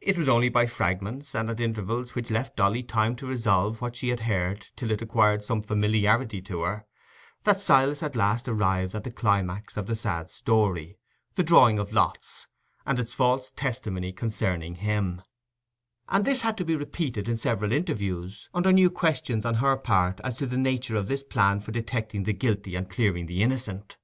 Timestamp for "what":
3.80-3.94